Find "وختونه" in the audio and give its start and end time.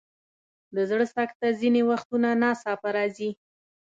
1.91-2.29